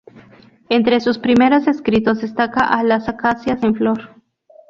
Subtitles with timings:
[0.69, 4.15] Entre sus primeros escritos destaca "A las acacias en flor".